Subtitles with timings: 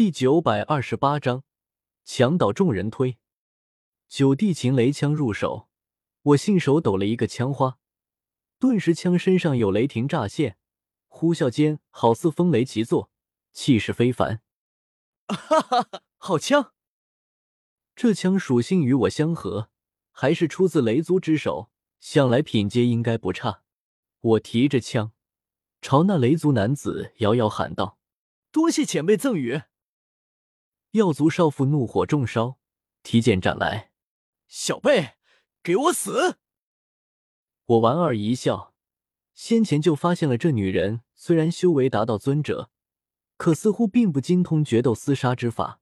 [0.00, 1.44] 第九百二十八章，
[2.06, 3.18] 墙倒众人推。
[4.08, 5.68] 九地擒雷枪入手，
[6.22, 7.76] 我信手抖了一个枪花，
[8.58, 10.56] 顿时枪身上有雷霆乍现，
[11.08, 13.10] 呼啸间好似风雷齐作，
[13.52, 14.40] 气势非凡。
[15.28, 16.72] 哈哈哈，好枪！
[17.94, 19.68] 这枪属性与我相合，
[20.12, 23.64] 还是出自雷族之手，想来品阶应该不差。
[24.20, 25.12] 我提着枪，
[25.82, 27.98] 朝那雷族男子遥遥喊道
[28.50, 29.60] ：“多谢前辈赠予。”
[30.92, 32.58] 药族少妇怒火中烧，
[33.04, 33.92] 提剑斩来。
[34.48, 35.14] 小辈，
[35.62, 36.38] 给我死！
[37.64, 38.74] 我莞尔一笑，
[39.32, 42.70] 先前就发现了这女人，虽然修为达到尊者，
[43.36, 45.80] 可似乎并不精通决斗厮杀之法。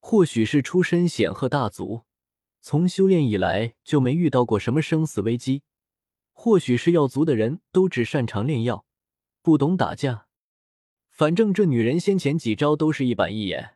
[0.00, 2.04] 或许是出身显赫大族，
[2.62, 5.60] 从修炼以来就没遇到过什么生死危机；
[6.32, 8.86] 或许是药族的人都只擅长炼药，
[9.42, 10.28] 不懂打架。
[11.10, 13.73] 反正这女人先前几招都是一板一眼。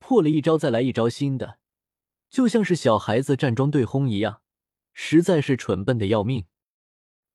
[0.00, 1.60] 破了一招，再来一招新的，
[2.28, 4.42] 就像是小孩子站桩对轰一样，
[4.92, 6.46] 实在是蠢笨的要命。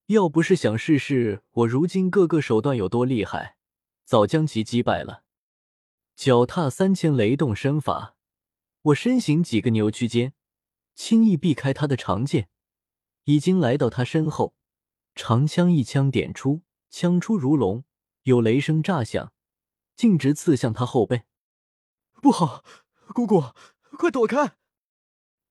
[0.08, 3.56] 要不是想试试我如今各个手段有多厉害，
[4.04, 5.24] 早将其击败了。
[6.16, 8.16] 脚踏三千雷动身法，
[8.82, 10.34] 我身形几个扭曲间，
[10.96, 12.50] 轻易避开他的长剑，
[13.24, 14.56] 已经来到他身后，
[15.16, 17.84] 长枪一枪点出，枪出如龙，
[18.24, 19.34] 有雷声炸响，
[19.96, 21.24] 径直刺向他后背。
[22.26, 22.64] 不好，
[23.14, 23.40] 姑姑，
[24.00, 24.56] 快躲开！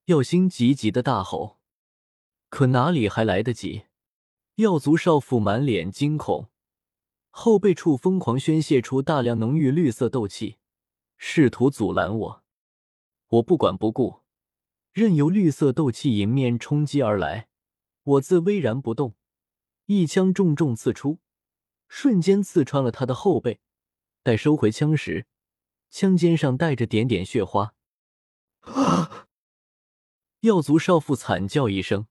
[0.07, 1.61] 药心急急的大吼，
[2.49, 3.85] 可哪里还来得及？
[4.57, 6.51] 药族少妇满脸惊恐，
[7.31, 10.59] 后背处疯狂宣泄出大量浓郁绿色斗气，
[11.17, 12.45] 试图阻拦我。
[13.29, 14.23] 我不管不顾，
[14.91, 17.47] 任由绿色斗气迎面冲击而来。
[18.03, 19.15] 我自巍然不动，
[19.87, 21.21] 一枪重重刺出，
[21.87, 23.61] 瞬间刺穿了他的后背。
[24.25, 25.29] 待收回枪时，
[25.95, 27.73] 枪尖上带着点点血花，
[28.63, 29.29] 啊！
[30.41, 32.09] 药族少妇惨叫一声，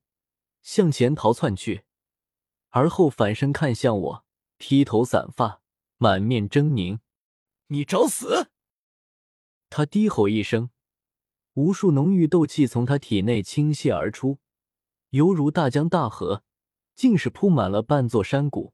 [0.62, 1.84] 向前逃窜去，
[2.70, 4.26] 而后反身看向我，
[4.56, 5.62] 披头散发，
[5.98, 7.00] 满面狰狞
[7.68, 8.52] ：“你找死！”
[9.70, 10.70] 他低吼一声，
[11.56, 14.40] 无数浓郁斗气从他体内倾泻而出，
[15.10, 16.46] 犹如大江大河，
[16.96, 18.74] 竟是铺满了半座山谷，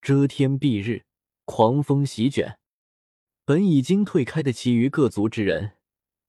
[0.00, 1.06] 遮天蔽日，
[1.44, 2.60] 狂风席卷。
[3.46, 5.72] 本已经退开的其余各族之人，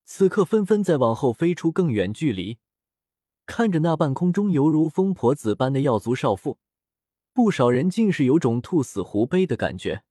[0.04, 2.58] 此刻纷纷在往后飞出更远距离，
[3.46, 6.58] 看着那半空中犹如疯婆子般的药族少妇，
[7.32, 10.04] 不少人竟是有种兔死狐悲的感觉。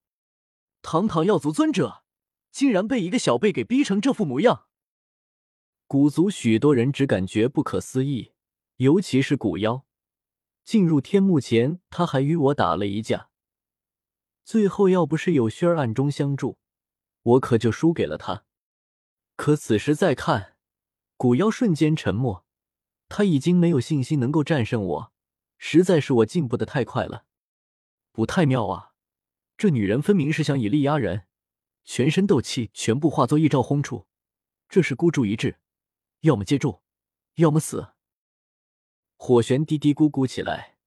[0.82, 2.04] 堂堂药族尊者，
[2.52, 4.66] 竟然被一个小辈给逼成这副模样！
[5.86, 8.32] 古族许多人只感觉不可思议，
[8.78, 9.86] 尤其是古妖，
[10.64, 13.30] 进入天幕前他还与我打了一架，
[14.44, 16.58] 最后要不是有轩儿暗中相助。
[17.26, 18.46] 我可就输给了他，
[19.36, 20.58] 可此时再看，
[21.18, 22.46] 古妖瞬间沉默，
[23.10, 25.14] 他已经没有信心能够战胜我，
[25.58, 27.26] 实在是我进步的太快了，
[28.12, 28.92] 不太妙啊！
[29.58, 31.26] 这女人分明是想以力压人，
[31.84, 34.06] 全身斗气全部化作一招轰出，
[34.70, 35.58] 这是孤注一掷，
[36.20, 36.84] 要么接住，
[37.36, 37.94] 要么死。
[39.16, 40.78] 火旋嘀嘀咕咕起来，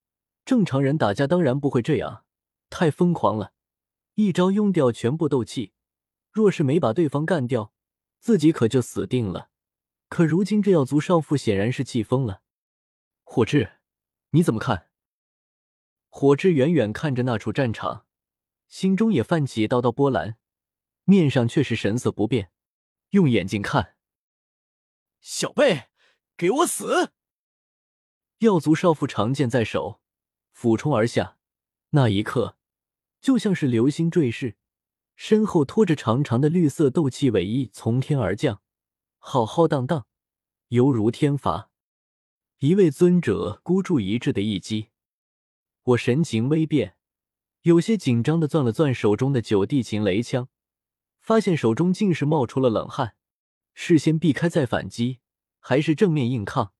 [0.44, 2.24] 正常人打架当然不会这样，
[2.70, 3.54] 太疯狂了，
[4.14, 5.72] 一招用掉全部斗气。
[6.38, 7.72] 若是没把对方干掉，
[8.20, 9.50] 自己可就死定了。
[10.08, 12.42] 可如今这药族少妇显然是气疯了。
[13.24, 13.72] 火智，
[14.30, 14.88] 你怎么看？
[16.08, 18.06] 火智远远看着那处战场，
[18.68, 20.36] 心中也泛起道道波澜，
[21.02, 22.52] 面上却是神色不变，
[23.10, 23.96] 用眼睛看。
[25.20, 25.88] 小贝，
[26.36, 27.10] 给我死！
[28.38, 30.00] 药族少妇长剑在手，
[30.52, 31.36] 俯冲而下，
[31.90, 32.56] 那一刻，
[33.20, 34.56] 就像是流星坠世。
[35.18, 38.62] 身后拖着长长的绿色斗气尾翼从天而降，
[39.18, 40.06] 浩浩荡荡，
[40.68, 41.72] 犹如天罚。
[42.58, 44.90] 一位尊者孤注一掷的一击，
[45.82, 46.96] 我神情微变，
[47.62, 50.48] 有些紧张的攥了攥手中的九地擒雷枪，
[51.18, 53.16] 发现手中竟是冒出了冷汗。
[53.74, 55.18] 事先避开再反击，
[55.58, 56.72] 还是正面硬抗？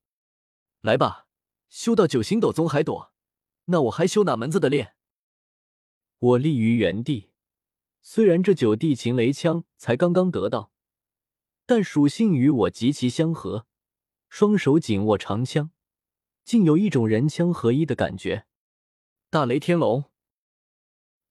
[0.81, 1.27] 来吧，
[1.69, 3.13] 修到九星斗宗还躲？
[3.65, 4.95] 那我还修哪门子的炼？
[6.21, 7.31] 我立于原地。
[8.11, 10.73] 虽然这九地擒雷枪才刚刚得到，
[11.67, 13.67] 但属性与我极其相合，
[14.31, 15.71] 双手紧握长枪，
[16.43, 18.47] 竟有一种人枪合一的感觉。
[19.29, 20.05] 大雷天龙，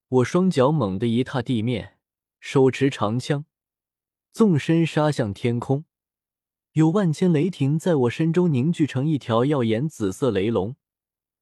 [0.07, 1.97] 我双脚猛地一踏地面，
[2.39, 3.45] 手持长枪，
[4.31, 5.85] 纵身杀向天空，
[6.73, 10.75] 有万千雷霆在我身周凝聚成一条耀眼紫色雷龙，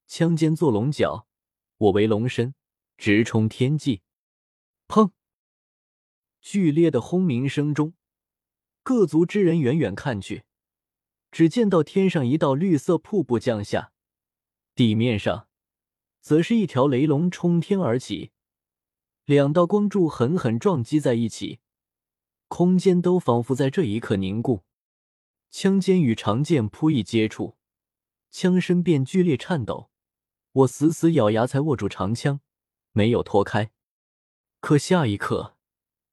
[0.06, 1.28] 枪尖做龙角，
[1.76, 2.54] 我为龙身，
[2.96, 4.00] 直冲天际。
[4.88, 5.10] 砰！
[6.48, 7.94] 剧烈的轰鸣声中，
[8.84, 10.44] 各族之人远远看去，
[11.32, 13.90] 只见到天上一道绿色瀑布降下，
[14.76, 15.48] 地面上
[16.20, 18.30] 则是一条雷龙冲天而起，
[19.24, 21.58] 两道光柱狠狠撞击在一起，
[22.46, 24.62] 空间都仿佛在这一刻凝固。
[25.50, 27.56] 枪尖与长剑扑一接触，
[28.30, 29.90] 枪身便剧烈颤抖。
[30.52, 32.40] 我死死咬牙才握住长枪，
[32.92, 33.72] 没有脱开。
[34.60, 35.55] 可下一刻，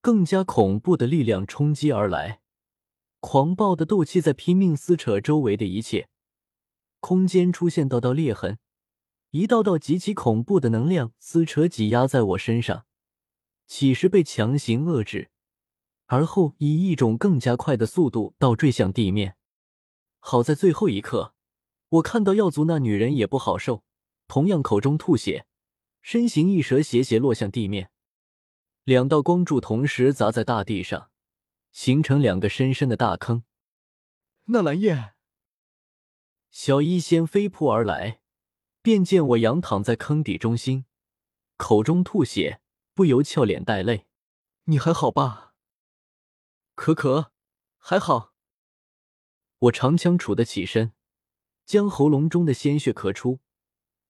[0.04, 2.42] 更加恐怖的力量冲击而来，
[3.22, 6.10] 狂暴的斗气在拼命撕扯周围的一切，
[7.00, 8.60] 空间出现道道裂痕，
[9.30, 12.86] 一道道极其恐怖的能量撕扯挤压在我身上，
[13.66, 15.30] 起时被强行遏制，
[16.08, 19.38] 而后以一种更加快的速度倒坠向地面。
[20.20, 21.34] 好在最后一刻，
[21.88, 23.86] 我看到药族那女人也不好受。
[24.28, 25.46] 同样口中吐血，
[26.02, 27.92] 身形一折，斜斜落向地面。
[28.84, 31.10] 两道光柱同时砸在大地上，
[31.72, 33.46] 形成两个深深的大坑。
[34.46, 35.14] 纳兰叶，
[36.52, 38.20] 小医仙飞扑而来，
[38.82, 40.84] 便见我仰躺在坑底中心，
[41.56, 42.60] 口中吐血，
[42.94, 44.06] 不由俏脸带泪。
[44.66, 45.54] 你还好吧？
[46.76, 47.32] 可可，
[47.78, 48.34] 还好。
[49.60, 50.92] 我长枪杵得起身，
[51.66, 53.40] 将喉咙中的鲜血咳出。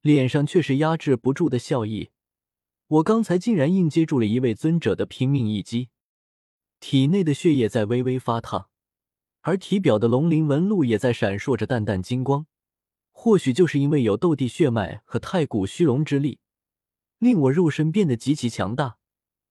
[0.02, 2.13] 脸上却是压制不住的笑意。
[2.94, 5.90] 我刚才竟然硬接住了一位尊者的拼命一击，
[6.80, 8.70] 体内的血液在微微发烫，
[9.42, 12.46] 而体表的龙鳞纹路也在闪烁着淡淡金光。
[13.12, 16.40] 或许就是因为有斗帝血脉和太古虚龙之力，
[17.18, 18.98] 令我肉身变得极其强大，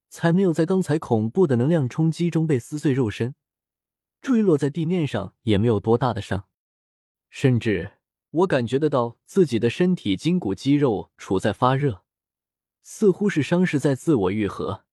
[0.09, 3.35] 才没有在刚才恐怖的能量冲击中被撕碎肉身，
[4.21, 6.47] 坠落在地面上也没有多大的伤，
[7.29, 7.95] 甚至。
[8.31, 12.05] 我感觉得到自己的身体筋骨肌肉处在发热，
[12.83, 14.85] 似乎是伤势在自我愈合。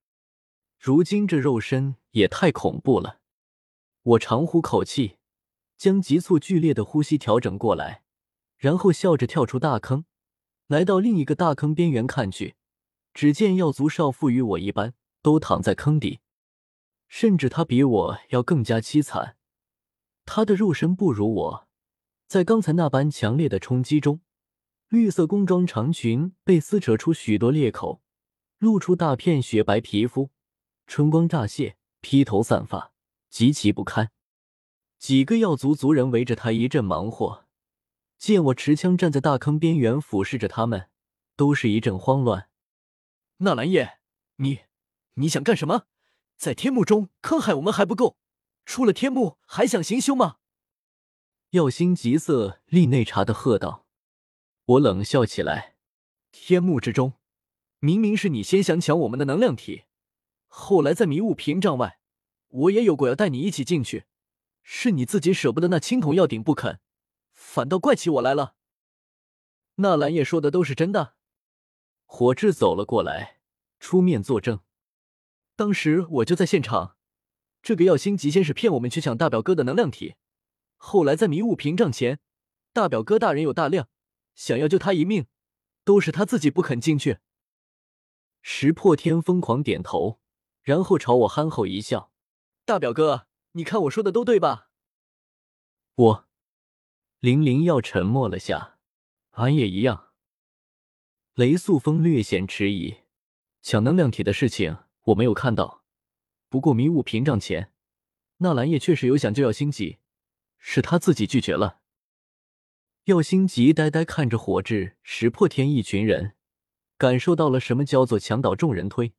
[0.78, 3.20] 如今这肉身也太恐怖了。
[4.02, 5.18] 我长呼口气，
[5.78, 8.04] 将急促剧烈的呼吸调整过来，
[8.58, 10.06] 然后笑着跳出大坑，
[10.68, 12.56] 来到另一个大坑边缘看去。
[13.14, 16.20] 只见药族少妇与我一般，都躺在坑底，
[17.08, 19.36] 甚至她比我要更加凄惨。
[20.26, 21.68] 她的肉身不如我。
[22.28, 24.22] 在刚才那般强烈的冲击中，
[24.90, 28.02] 绿色工装长裙被撕扯出许多裂口，
[28.58, 30.32] 露出大片雪白皮肤，
[30.88, 32.92] 春光乍泄，披头散发，
[33.30, 34.10] 极其不堪。
[34.98, 37.46] 几个药族族人围着他一阵忙活，
[38.18, 40.90] 见我持枪站在大坑边缘俯视着他们，
[41.36, 42.50] 都是一阵慌乱。
[43.38, 44.00] 纳兰叶，
[44.38, 44.62] 你
[45.14, 45.84] 你想干什么？
[46.36, 48.18] 在天幕中坑害我们还不够，
[48.66, 50.38] 出了天幕还想行凶吗？
[51.52, 53.86] 耀星急色厉内查的喝道
[54.70, 55.76] ：“我冷笑起来。
[56.32, 57.14] 天幕之中，
[57.80, 59.86] 明明是你先想抢我们的能量体，
[60.46, 62.00] 后来在迷雾屏障外，
[62.50, 64.06] 我也有过要带你一起进去，
[64.62, 66.80] 是你自己舍不得那青铜药鼎不肯，
[67.32, 68.54] 反倒怪起我来了。”
[69.78, 71.16] 纳兰叶说的都是真的。
[72.06, 73.40] 火智走了过来，
[73.80, 74.60] 出面作证
[75.56, 76.96] ：“当时我就在现场，
[77.64, 80.14] 这个耀星极先是骗我们去抢大表哥的能量体。”
[80.78, 82.20] 后来在迷雾屏障前，
[82.72, 83.90] 大表哥大人有大量，
[84.40, 85.28] 想要救他一命，
[85.84, 87.18] 都是他自己不肯进去。
[88.42, 90.22] 石破天疯狂点头，
[90.62, 92.14] 然后朝我憨厚一笑
[92.64, 94.70] ：“大表哥，你看我说的都对吧？”
[95.94, 96.30] 我，
[97.20, 98.80] 林灵耀沉默了下，
[99.32, 100.14] 俺也一样。
[101.34, 103.00] 雷素风略显迟疑，
[103.62, 104.78] 抢能量体的事情
[105.08, 105.84] 我没有看到，
[106.48, 107.74] 不过迷雾屏障前，
[108.38, 109.98] 纳兰叶确实有想救药星级。
[110.58, 111.79] 是他自己拒绝了。
[113.10, 116.36] 耀星急呆呆看着火智、石破天一群人，
[116.96, 119.16] 感受到了什么叫做墙倒众人推。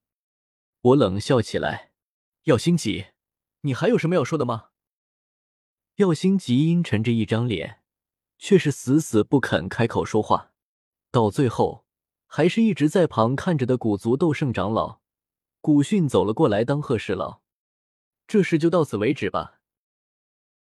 [0.80, 1.90] 我冷笑起来
[2.46, 3.06] ：“耀星急，
[3.62, 4.66] 你还有什么要说的吗？”
[5.98, 7.80] 耀星急阴沉着一张脸，
[8.38, 10.52] 却是死死不肯开口说话。
[11.10, 11.84] 到最后，
[12.28, 15.00] 还是一直在旁看着的古族斗圣长老
[15.60, 17.42] 古训走了过来，当和事佬
[18.28, 19.58] ：“这事就到此为止吧。”